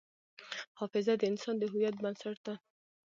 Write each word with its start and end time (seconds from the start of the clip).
حافظه 0.79 1.13
د 1.17 1.21
انسان 1.31 1.55
د 1.59 1.63
هویت 1.71 1.95
بنسټ 2.03 2.37
ده. 2.45 2.55